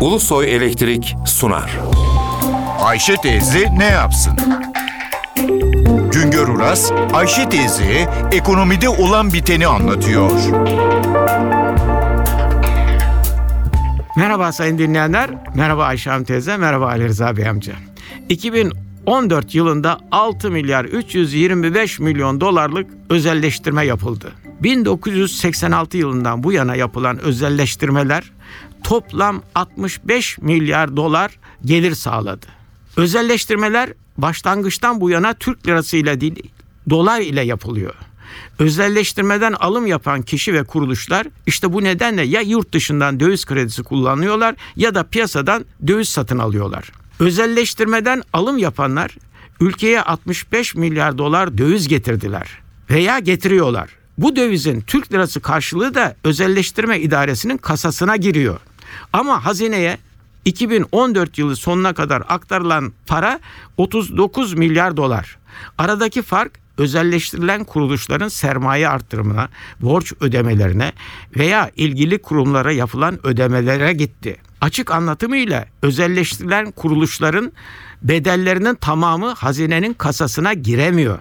[0.00, 1.78] Ulusoy Elektrik sunar.
[2.80, 4.32] Ayşe teyze ne yapsın?
[6.12, 10.30] Güngör Uras, Ayşe teyze ekonomide olan biteni anlatıyor.
[14.16, 17.72] Merhaba sayın dinleyenler, merhaba Ayşe Hanım teyze, merhaba Ali Rıza Bey amca.
[18.28, 24.32] 2014 yılında 6 milyar 325 milyon dolarlık özelleştirme yapıldı.
[24.62, 28.32] 1986 yılından bu yana yapılan özelleştirmeler
[28.84, 32.46] toplam 65 milyar dolar gelir sağladı.
[32.96, 36.50] Özelleştirmeler başlangıçtan bu yana Türk lirası ile değil,
[36.90, 37.94] dolar ile yapılıyor.
[38.58, 44.54] Özelleştirmeden alım yapan kişi ve kuruluşlar işte bu nedenle ya yurt dışından döviz kredisi kullanıyorlar
[44.76, 46.92] ya da piyasadan döviz satın alıyorlar.
[47.20, 49.16] Özelleştirmeden alım yapanlar
[49.60, 52.48] ülkeye 65 milyar dolar döviz getirdiler
[52.90, 53.90] veya getiriyorlar.
[54.18, 58.60] Bu dövizin Türk lirası karşılığı da özelleştirme idaresinin kasasına giriyor.
[59.12, 59.98] Ama hazineye
[60.44, 63.40] 2014 yılı sonuna kadar aktarılan para
[63.76, 65.38] 39 milyar dolar.
[65.78, 69.48] Aradaki fark özelleştirilen kuruluşların sermaye arttırımına,
[69.80, 70.92] borç ödemelerine
[71.36, 74.36] veya ilgili kurumlara yapılan ödemelere gitti.
[74.60, 77.52] Açık anlatımıyla özelleştirilen kuruluşların
[78.02, 81.18] bedellerinin tamamı hazinenin kasasına giremiyor.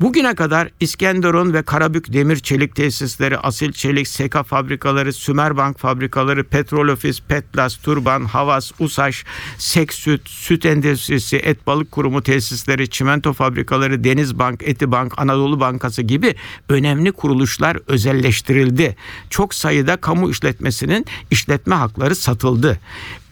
[0.00, 6.88] Bugüne kadar İskenderun ve Karabük Demir Çelik Tesisleri, Asil Çelik, Seka fabrikaları, Sümerbank fabrikaları, Petrol
[6.88, 9.24] Ofis, Petlas, Turban, Havas, Usaş,
[9.58, 16.34] Seksüt, Süt Endüstrisi, Et Balık Kurumu tesisleri, çimento fabrikaları, Denizbank, Etibank, Anadolu Bankası gibi
[16.68, 18.96] önemli kuruluşlar özelleştirildi.
[19.30, 22.80] Çok sayıda kamu işletmesinin işletme hakları satıldı.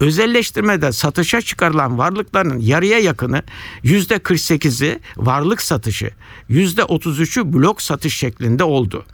[0.00, 3.42] Özelleştirmede satışa çıkarılan varlıkların yarıya yakını
[3.82, 6.10] yüzde 48'i varlık satışı,
[6.58, 9.04] %33'ü blok satış şeklinde oldu.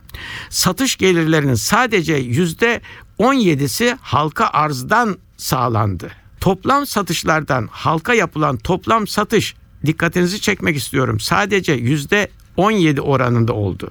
[0.50, 2.80] Satış gelirlerinin sadece yüzde
[3.18, 6.10] 17'si halka arzdan sağlandı.
[6.40, 9.54] Toplam satışlardan halka yapılan toplam satış
[9.86, 11.20] dikkatinizi çekmek istiyorum.
[11.20, 13.90] Sadece yüzde 17 oranında oldu.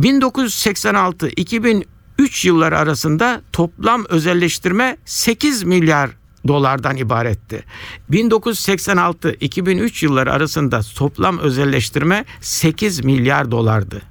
[0.00, 6.10] 1986-2003 yılları arasında toplam özelleştirme 8 milyar
[6.48, 7.64] dolardan ibaretti.
[8.10, 14.02] 1986-2003 yılları arasında toplam özelleştirme 8 milyar dolardı.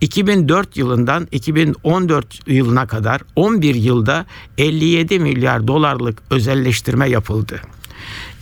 [0.00, 4.26] 2004 yılından 2014 yılına kadar 11 yılda
[4.58, 7.60] 57 milyar dolarlık özelleştirme yapıldı.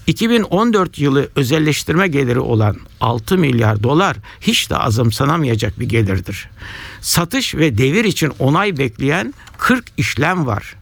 [0.09, 6.51] 2014 yılı özelleştirme geliri olan 6 milyar dolar hiç de azımsanamayacak bir gelirdir.
[7.01, 10.78] Satış ve devir için onay bekleyen 40 işlem var.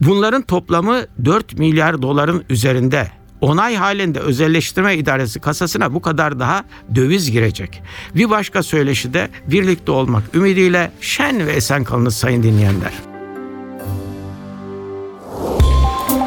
[0.00, 3.10] Bunların toplamı 4 milyar doların üzerinde.
[3.40, 6.64] Onay halinde özelleştirme idaresi kasasına bu kadar daha
[6.94, 7.82] döviz girecek.
[8.14, 12.92] Bir başka söyleşi de birlikte olmak ümidiyle şen ve esen kalınız sayın dinleyenler.